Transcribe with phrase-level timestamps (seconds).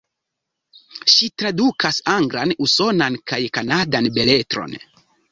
[1.15, 4.75] Ŝi tradukas anglan, usonan kaj kanadan beletron.